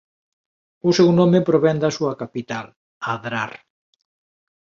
O 0.87 0.89
seu 0.97 1.09
nome 1.19 1.39
provén 1.49 1.77
da 1.83 1.91
súa 1.97 2.13
capital 2.21 2.65
"Adrar". 3.13 3.51